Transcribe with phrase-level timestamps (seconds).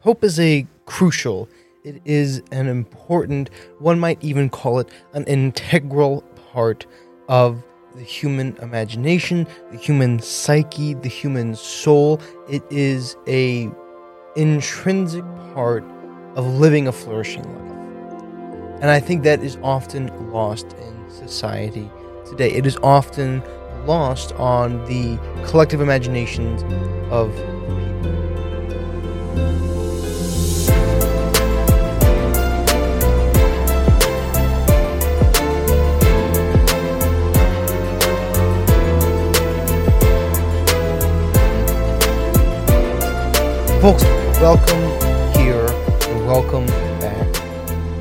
[0.00, 1.48] Hope is a crucial,
[1.82, 3.48] it is an important,
[3.78, 6.20] one might even call it an integral
[6.52, 6.86] part
[7.28, 12.20] of the human imagination, the human psyche, the human soul.
[12.48, 13.70] It is a
[14.36, 15.24] intrinsic
[15.54, 15.82] part
[16.34, 18.82] of living a flourishing life.
[18.82, 21.90] And I think that is often lost in society
[22.26, 22.52] today.
[22.52, 23.42] It is often
[23.86, 26.62] lost on the collective imaginations
[27.10, 27.34] of
[43.86, 44.02] Folks,
[44.40, 44.82] welcome
[45.38, 46.66] here and welcome
[46.98, 47.34] back.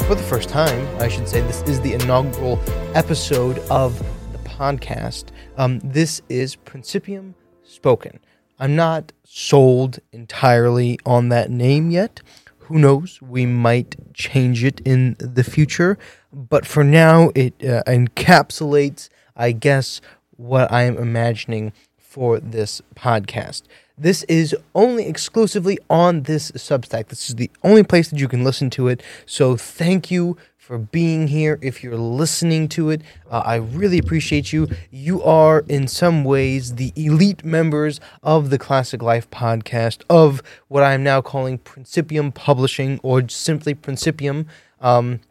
[0.06, 2.60] For the first time, I should say, this is the inaugural
[2.96, 3.96] episode of
[4.32, 5.26] the podcast.
[5.58, 8.20] Um, this is Principium Spoken.
[8.58, 12.20] I'm not sold entirely on that name yet.
[12.62, 13.22] Who knows?
[13.22, 16.00] We might change it in the future.
[16.34, 23.62] But for now, it uh, encapsulates, I guess, what I am imagining for this podcast.
[23.98, 27.08] This is only exclusively on this Substack.
[27.08, 29.02] This is the only place that you can listen to it.
[29.26, 31.60] So thank you for being here.
[31.62, 34.68] If you're listening to it, uh, I really appreciate you.
[34.92, 40.84] You are, in some ways, the elite members of the Classic Life podcast, of what
[40.84, 44.48] I'm now calling Principium Publishing or simply Principium
[44.82, 45.22] um,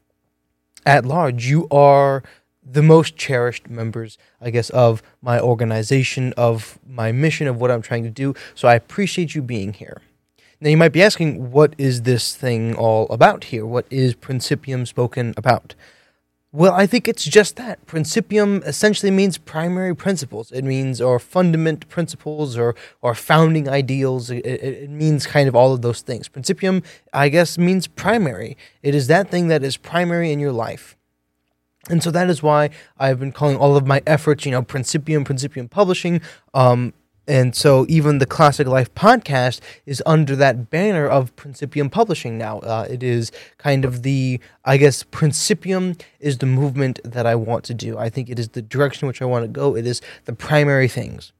[0.87, 1.47] at large.
[1.47, 2.23] You are
[2.65, 7.83] the most cherished members, I guess, of my organization, of my mission, of what I'm
[7.83, 8.34] trying to do.
[8.55, 10.01] So I appreciate you being here.
[10.61, 13.67] Now, you might be asking, what is this thing all about here?
[13.67, 15.75] What is Principium spoken about?
[16.53, 17.84] Well, I think it's just that.
[17.84, 20.53] Principium essentially means primary principles.
[20.53, 24.31] It means or fundament principles or or founding ideals.
[24.31, 26.28] It, it, means kind of all of those things.
[26.28, 28.56] Principium, I guess, means primary.
[28.84, 30.97] It is that thing that is primary in your life.
[31.91, 35.25] And so that is why I've been calling all of my efforts, you know, Principium,
[35.25, 36.21] Principium Publishing.
[36.55, 36.95] Um,
[37.27, 42.59] and so even the Classic Life podcast is under that banner of Principium Publishing now.
[42.59, 47.65] Uh, it is kind of the, I guess, Principium is the movement that I want
[47.65, 47.97] to do.
[47.97, 49.75] I think it is the direction which I want to go.
[49.75, 51.33] It is the primary things.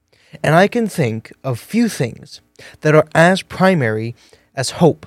[0.43, 2.41] And I can think of few things
[2.81, 4.15] that are as primary
[4.55, 5.05] as hope.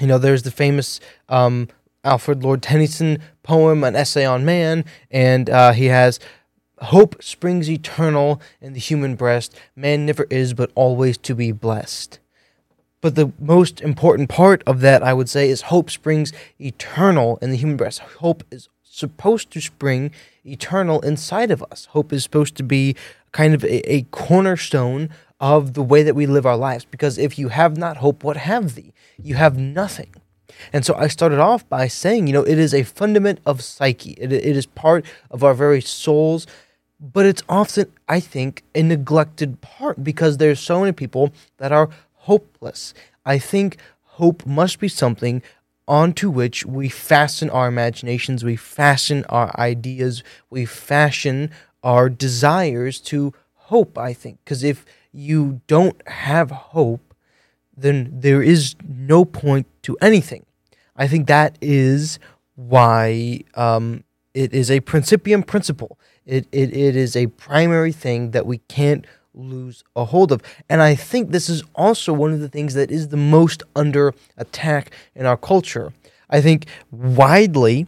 [0.00, 1.68] You know, there's the famous um,
[2.06, 6.18] Alfred Lord Tennyson poem, an essay on man, and uh, he has
[6.78, 9.58] hope springs eternal in the human breast.
[9.74, 12.20] Man never is, but always to be blessed.
[13.00, 17.50] But the most important part of that, I would say, is hope springs eternal in
[17.50, 18.00] the human breast.
[18.00, 20.10] Hope is supposed to spring
[20.44, 21.86] eternal inside of us.
[21.86, 22.96] Hope is supposed to be
[23.32, 26.84] kind of a, a cornerstone of the way that we live our lives.
[26.84, 28.94] Because if you have not hope, what have thee?
[29.22, 30.14] You have nothing.
[30.72, 34.12] And so I started off by saying, you know, it is a fundament of psyche.
[34.18, 36.46] It, it is part of our very souls,
[37.00, 41.90] but it's often, I think, a neglected part because there's so many people that are
[42.12, 42.94] hopeless.
[43.24, 45.42] I think hope must be something
[45.88, 51.50] onto which we fasten our imaginations, we fasten our ideas, we fashion
[51.82, 54.38] our desires to hope, I think.
[54.44, 57.05] Because if you don't have hope,
[57.76, 60.44] then there is no point to anything.
[60.96, 62.18] I think that is
[62.54, 64.04] why um,
[64.34, 65.98] it is a principium principle.
[66.24, 70.42] It, it, it is a primary thing that we can't lose a hold of.
[70.68, 74.14] And I think this is also one of the things that is the most under
[74.36, 75.92] attack in our culture.
[76.30, 77.86] I think widely,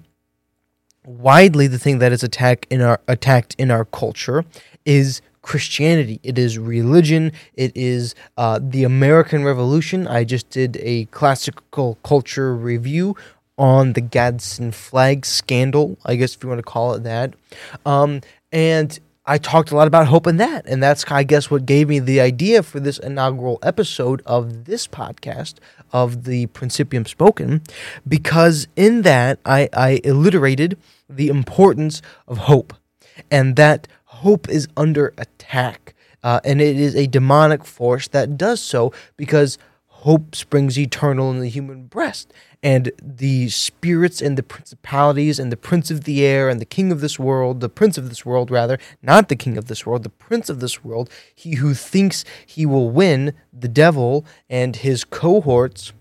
[1.04, 4.44] widely the thing that is attacked in our attacked in our culture
[4.84, 10.06] is Christianity, it is religion, it is uh, the American Revolution.
[10.06, 13.16] I just did a classical culture review
[13.56, 17.32] on the Gadsden flag scandal, I guess if you want to call it that.
[17.86, 18.20] Um,
[18.52, 20.66] and I talked a lot about hope in that.
[20.66, 24.86] And that's, I guess, what gave me the idea for this inaugural episode of this
[24.86, 25.54] podcast
[25.94, 27.62] of the Principium Spoken,
[28.06, 30.76] because in that I, I alliterated
[31.08, 32.74] the importance of hope
[33.30, 33.88] and that
[34.18, 35.94] hope is under attack.
[36.22, 41.40] Uh, and it is a demonic force that does so because hope springs eternal in
[41.40, 42.32] the human breast.
[42.62, 46.90] And the spirits and the principalities and the prince of the air and the king
[46.90, 50.02] of this world, the prince of this world, rather, not the king of this world,
[50.02, 55.04] the prince of this world, he who thinks he will win, the devil and his
[55.04, 55.92] cohorts,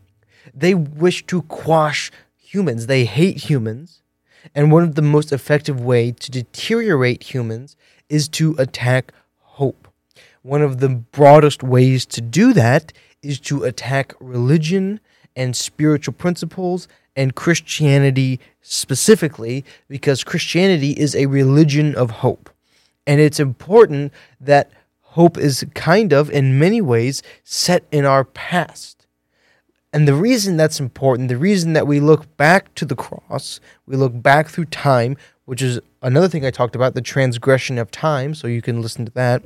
[0.54, 2.88] they wish to quash humans.
[2.88, 4.02] They hate humans.
[4.56, 7.76] And one of the most effective way to deteriorate humans
[8.10, 9.88] is to attack hope.
[10.42, 15.00] One of the broadest ways to do that is to attack religion
[15.36, 22.50] and spiritual principles and Christianity specifically, because Christianity is a religion of hope.
[23.06, 24.72] And it's important that
[25.02, 29.08] hope is kind of, in many ways, set in our past.
[29.92, 33.96] And the reason that's important, the reason that we look back to the cross, we
[33.96, 35.18] look back through time,
[35.48, 39.06] which is another thing I talked about, the transgression of time, so you can listen
[39.06, 39.44] to that.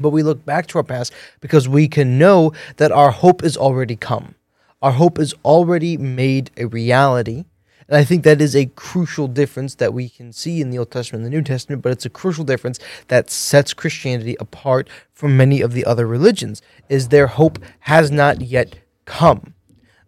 [0.00, 3.56] But we look back to our past because we can know that our hope is
[3.56, 4.34] already come.
[4.82, 7.44] Our hope is already made a reality.
[7.86, 10.90] And I think that is a crucial difference that we can see in the Old
[10.90, 15.36] Testament and the New Testament, but it's a crucial difference that sets Christianity apart from
[15.36, 19.54] many of the other religions, is their hope has not yet come.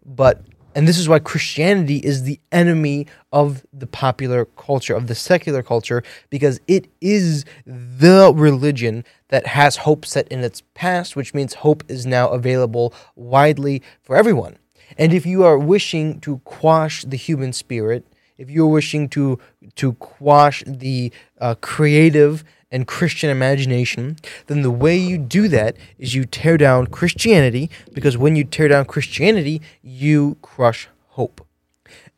[0.05, 0.41] But
[0.77, 5.63] and this is why Christianity is the enemy of the popular culture, of the secular
[5.63, 11.55] culture, because it is the religion that has hope set in its past, which means
[11.55, 14.59] hope is now available widely for everyone.
[14.99, 18.05] And if you are wishing to quash the human spirit,
[18.37, 19.39] if you're wishing to
[19.77, 24.17] to quash the uh, creative and Christian imagination,
[24.47, 28.67] then the way you do that is you tear down Christianity, because when you tear
[28.67, 31.45] down Christianity, you crush hope.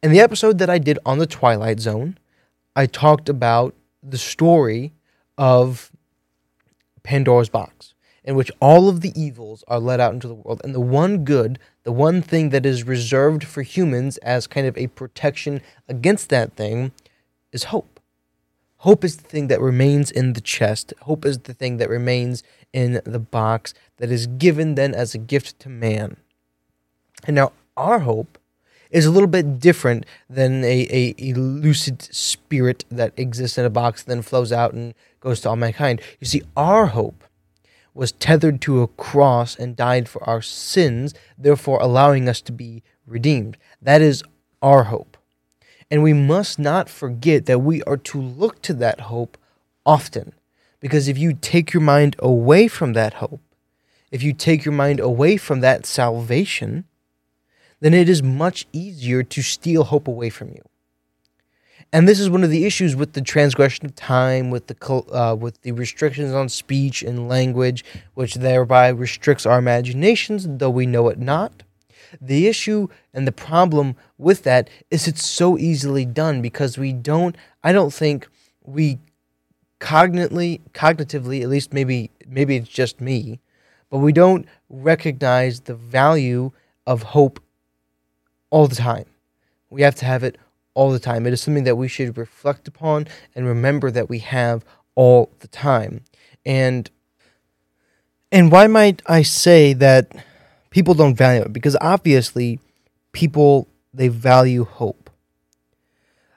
[0.02, 2.18] In the episode that I did on the Twilight Zone,
[2.76, 4.94] I talked about the story
[5.38, 5.92] of
[7.04, 7.94] Pandora's box,
[8.24, 11.24] in which all of the evils are let out into the world, and the one
[11.24, 16.30] good, the one thing that is reserved for humans as kind of a protection against
[16.30, 16.92] that thing,
[17.52, 17.99] is hope.
[18.84, 20.94] Hope is the thing that remains in the chest.
[21.02, 25.18] Hope is the thing that remains in the box that is given then as a
[25.18, 26.16] gift to man.
[27.26, 28.38] And now our hope
[28.90, 33.70] is a little bit different than a, a, a lucid spirit that exists in a
[33.70, 36.02] box then flows out and goes to all mankind.
[36.22, 37.26] You see, our hope
[37.94, 42.82] was tethered to a cross and died for our sins, therefore allowing us to be
[43.06, 43.58] redeemed.
[43.82, 44.24] That is
[44.62, 45.09] our hope.
[45.92, 49.38] And we must not forget that we are to look to that hope
[49.86, 50.34] often.
[50.80, 53.42] Because if you take your mind away from that hope,
[54.12, 56.86] if you take your mind away from that salvation,
[57.80, 60.62] then it is much easier to steal hope away from you.
[61.92, 65.34] And this is one of the issues with the transgression of time, with the uh,
[65.34, 67.84] with the restrictions on speech and language,
[68.14, 71.64] which thereby restricts our imaginations, though we know it not.
[72.22, 77.36] The issue and the problem with that is it's so easily done because we don't,
[77.64, 78.28] I don't think
[78.64, 79.00] we
[79.80, 83.40] cognitively, cognitively, at least maybe, maybe it's just me,
[83.90, 86.52] but we don't recognize the value
[86.86, 87.40] of hope
[88.50, 89.06] all the time.
[89.70, 90.38] We have to have it
[90.74, 91.26] all the time.
[91.26, 94.64] It is something that we should reflect upon and remember that we have
[94.96, 96.04] all the time.
[96.46, 96.90] And
[98.32, 100.12] and why might I say that
[100.70, 102.60] people don't value it because obviously
[103.12, 105.10] people they value hope.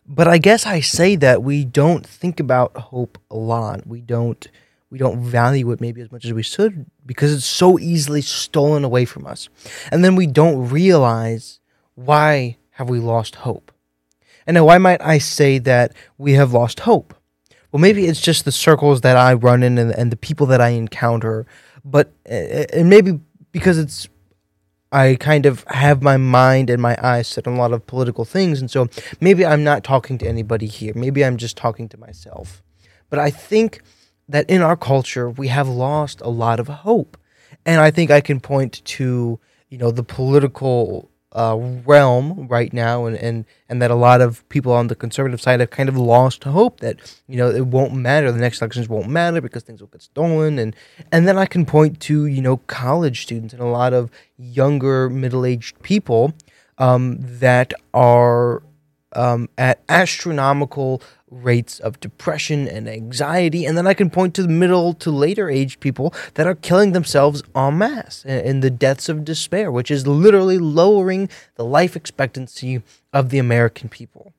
[0.06, 3.86] But I guess I say that we don't think about hope a lot.
[3.86, 4.46] We don't
[4.90, 8.84] we don't value it maybe as much as we should because it's so easily stolen
[8.84, 9.48] away from us.
[9.90, 11.60] And then we don't realize
[11.94, 13.72] why have we lost hope.
[14.46, 17.14] And now why might I say that we have lost hope?
[17.70, 20.60] Well, maybe it's just the circles that I run in and, and the people that
[20.60, 21.46] I encounter,
[21.84, 23.18] but eh, eh, and maybe
[23.50, 24.08] because it's
[24.92, 28.26] I kind of have my mind and my eyes set on a lot of political
[28.26, 28.60] things.
[28.60, 28.88] And so
[29.20, 30.92] maybe I'm not talking to anybody here.
[30.94, 32.62] Maybe I'm just talking to myself.
[33.08, 33.80] But I think
[34.28, 37.16] that in our culture, we have lost a lot of hope.
[37.64, 43.06] And I think I can point to, you know, the political uh, realm right now,
[43.06, 45.96] and, and and that a lot of people on the conservative side have kind of
[45.96, 46.96] lost hope that
[47.26, 50.58] you know it won't matter, the next elections won't matter because things will get stolen,
[50.58, 50.76] and
[51.10, 55.08] and then I can point to you know college students and a lot of younger
[55.08, 56.34] middle aged people
[56.78, 58.62] um, that are
[59.14, 63.64] um, at astronomical rates of depression and anxiety.
[63.64, 66.92] And then I can point to the middle to later aged people that are killing
[66.92, 72.82] themselves en masse in the deaths of despair, which is literally lowering the life expectancy
[73.12, 74.32] of the American people.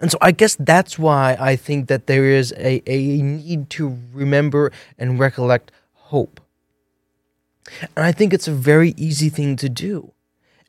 [0.00, 3.98] And so I guess that's why I think that there is a, a need to
[4.12, 6.40] remember and recollect hope.
[7.96, 10.12] And I think it's a very easy thing to do.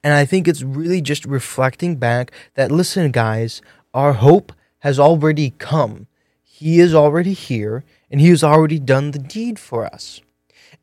[0.03, 3.61] And I think it's really just reflecting back that, listen, guys,
[3.93, 6.07] our hope has already come.
[6.43, 10.21] He is already here, and He has already done the deed for us.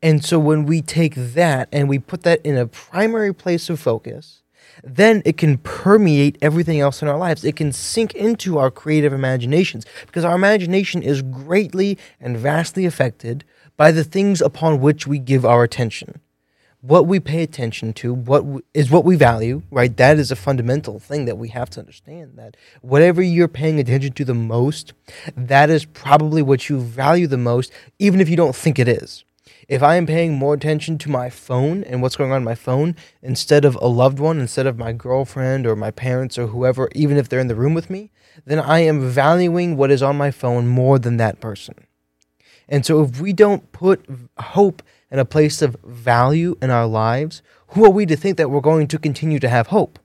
[0.01, 3.79] And so when we take that and we put that in a primary place of
[3.79, 4.43] focus,
[4.83, 7.43] then it can permeate everything else in our lives.
[7.43, 13.43] It can sink into our creative imaginations because our imagination is greatly and vastly affected
[13.75, 16.21] by the things upon which we give our attention
[16.81, 19.95] what we pay attention to, what is what we value, right?
[19.97, 24.13] That is a fundamental thing that we have to understand that whatever you're paying attention
[24.13, 24.93] to the most,
[25.35, 29.23] that is probably what you value the most, even if you don't think it is.
[29.67, 32.55] If I am paying more attention to my phone and what's going on in my
[32.55, 36.89] phone instead of a loved one, instead of my girlfriend or my parents or whoever,
[36.95, 38.11] even if they're in the room with me,
[38.45, 41.75] then I am valuing what is on my phone more than that person.
[42.69, 44.05] And so if we don't put
[44.37, 48.49] hope in a place of value in our lives, who are we to think that
[48.49, 49.99] we're going to continue to have hope?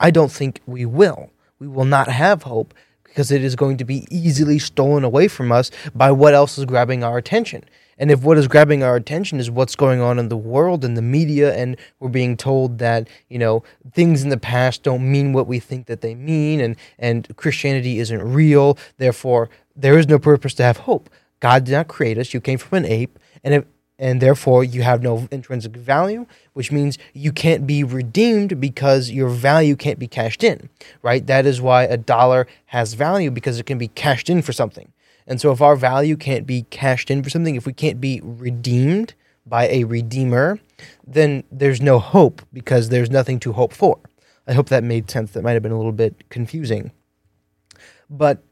[0.00, 1.30] I don't think we will.
[1.58, 2.74] We will not have hope
[3.04, 6.64] because it is going to be easily stolen away from us by what else is
[6.64, 7.64] grabbing our attention.
[7.98, 10.96] And if what is grabbing our attention is what's going on in the world and
[10.96, 15.32] the media, and we're being told that, you know, things in the past don't mean
[15.32, 20.20] what we think that they mean, and, and Christianity isn't real, therefore, there is no
[20.20, 21.10] purpose to have hope.
[21.40, 22.32] God did not create us.
[22.32, 23.64] You came from an ape, and if,
[23.98, 29.28] and therefore you have no intrinsic value, which means you can't be redeemed because your
[29.28, 30.68] value can't be cashed in,
[31.02, 31.26] right?
[31.26, 34.92] That is why a dollar has value because it can be cashed in for something.
[35.26, 38.20] And so if our value can't be cashed in for something, if we can't be
[38.22, 39.14] redeemed
[39.44, 40.60] by a redeemer,
[41.06, 43.98] then there's no hope because there's nothing to hope for.
[44.46, 45.32] I hope that made sense.
[45.32, 46.92] That might have been a little bit confusing.
[48.08, 48.42] But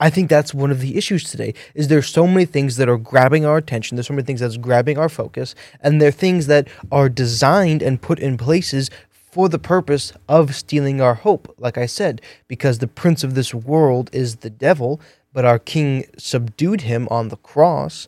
[0.00, 2.98] I think that's one of the issues today is there's so many things that are
[2.98, 3.96] grabbing our attention.
[3.96, 8.00] There's so many things that's grabbing our focus, and they're things that are designed and
[8.00, 11.52] put in places for the purpose of stealing our hope.
[11.58, 15.00] Like I said, because the prince of this world is the devil,
[15.32, 18.06] but our king subdued him on the cross.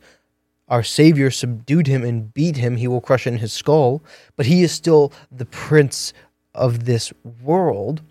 [0.68, 2.76] Our Savior subdued him and beat him.
[2.76, 4.02] He will crush in his skull,
[4.37, 6.12] but he is still the prince
[6.54, 8.02] of this world.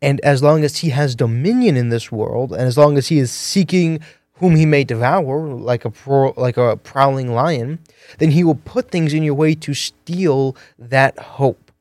[0.00, 3.18] And as long as he has dominion in this world, and as long as he
[3.18, 4.00] is seeking
[4.34, 7.80] whom he may devour, like a pro, like a prowling lion,
[8.18, 11.72] then he will put things in your way to steal that hope.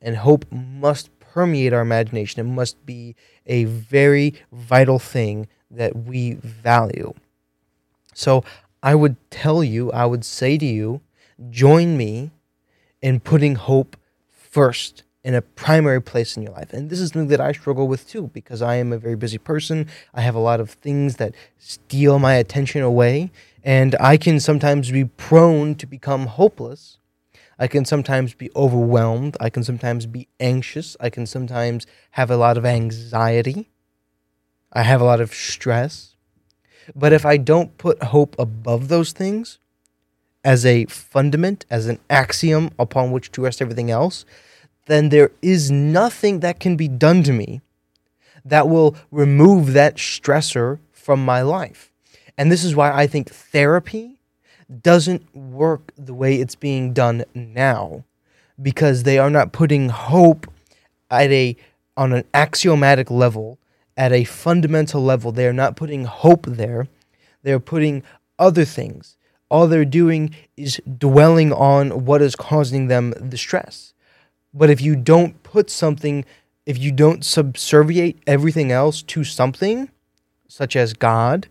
[0.00, 2.40] And hope must permeate our imagination.
[2.40, 3.14] It must be
[3.46, 7.12] a very vital thing that we value.
[8.14, 8.44] So
[8.82, 11.02] I would tell you, I would say to you,
[11.50, 12.30] join me
[13.02, 13.96] in putting hope
[14.28, 16.72] first in a primary place in your life.
[16.72, 19.38] And this is something that I struggle with too, because I am a very busy
[19.38, 19.86] person.
[20.14, 23.30] I have a lot of things that steal my attention away,
[23.62, 26.98] and I can sometimes be prone to become hopeless.
[27.58, 29.36] I can sometimes be overwhelmed.
[29.38, 30.96] I can sometimes be anxious.
[30.98, 33.68] I can sometimes have a lot of anxiety.
[34.72, 36.16] I have a lot of stress.
[36.94, 39.58] But if I don't put hope above those things
[40.42, 44.24] as a fundament, as an axiom upon which to rest everything else,
[44.90, 47.60] then there is nothing that can be done to me
[48.44, 51.92] that will remove that stressor from my life.
[52.36, 54.18] And this is why I think therapy
[54.82, 58.04] doesn't work the way it's being done now
[58.60, 60.50] because they are not putting hope
[61.10, 61.56] at a
[61.96, 63.58] on an axiomatic level
[63.96, 65.32] at a fundamental level.
[65.32, 66.88] They are not putting hope there.
[67.42, 68.02] They're putting
[68.38, 69.16] other things.
[69.50, 73.92] All they're doing is dwelling on what is causing them the stress
[74.52, 76.24] but if you don't put something,
[76.66, 79.90] if you don't subserviate everything else to something,
[80.48, 81.48] such as God,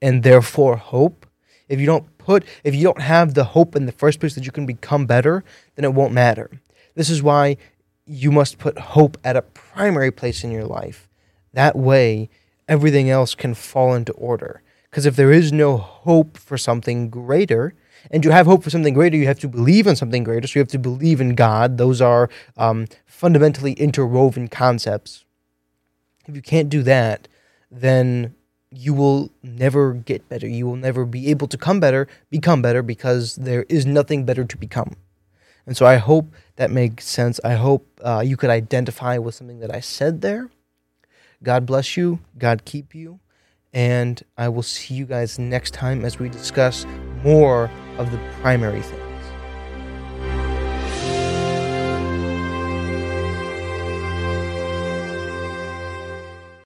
[0.00, 1.26] and therefore hope,
[1.68, 4.44] if you don't put, if you don't have the hope in the first place that
[4.44, 5.44] you can become better,
[5.76, 6.50] then it won't matter.
[6.94, 7.56] This is why
[8.04, 11.08] you must put hope at a primary place in your life.
[11.52, 12.28] That way,
[12.68, 14.62] everything else can fall into order.
[14.90, 17.74] Because if there is no hope for something greater,
[18.10, 20.46] and to have hope for something greater, you have to believe in something greater.
[20.46, 21.78] So you have to believe in God.
[21.78, 25.24] Those are um, fundamentally interwoven concepts.
[26.26, 27.28] If you can't do that,
[27.70, 28.34] then
[28.70, 30.46] you will never get better.
[30.46, 34.44] You will never be able to come better, become better, because there is nothing better
[34.44, 34.96] to become.
[35.66, 37.38] And so I hope that makes sense.
[37.44, 40.50] I hope uh, you could identify with something that I said there.
[41.42, 42.20] God bless you.
[42.38, 43.20] God keep you.
[43.72, 46.84] And I will see you guys next time as we discuss
[47.24, 49.11] more of the primary thing.